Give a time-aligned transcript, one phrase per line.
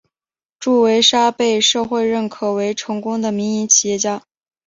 [0.59, 4.23] 祝维沙被社会认可为成功的民营企业家。